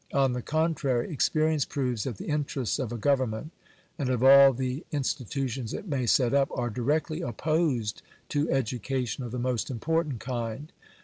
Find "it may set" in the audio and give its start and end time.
5.75-6.33